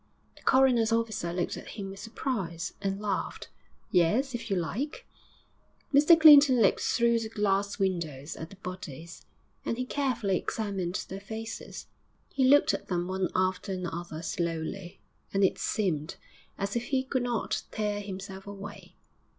The 0.35 0.41
coroner's 0.41 0.91
officer 0.91 1.31
looked 1.31 1.57
at 1.57 1.67
him 1.77 1.91
with 1.91 1.99
surprise, 1.99 2.73
and 2.81 2.99
laughed. 2.99 3.49
'Yes, 3.91 4.33
if 4.33 4.49
you 4.49 4.55
like.' 4.55 5.05
Mr 5.93 6.19
Clinton 6.19 6.59
looked 6.59 6.79
through 6.81 7.19
the 7.19 7.29
glass 7.29 7.77
windows 7.77 8.35
at 8.35 8.49
the 8.49 8.55
bodies, 8.55 9.27
and 9.63 9.77
he 9.77 9.85
carefully 9.85 10.37
examined 10.37 11.05
their 11.07 11.19
faces; 11.21 11.85
he 12.29 12.43
looked 12.45 12.73
at 12.73 12.87
them 12.87 13.07
one 13.07 13.29
after 13.35 13.73
another 13.73 14.23
slowly, 14.23 14.99
and 15.35 15.43
it 15.43 15.59
seemed 15.59 16.15
as 16.57 16.75
if 16.75 16.85
he 16.85 17.03
could 17.03 17.21
not 17.21 17.61
tear 17.69 17.99
himself 18.01 18.47
away. 18.47 18.95